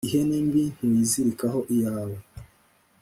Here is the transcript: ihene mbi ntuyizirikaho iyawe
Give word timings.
ihene 0.07 0.37
mbi 0.47 0.63
ntuyizirikaho 0.75 1.59
iyawe 1.73 2.17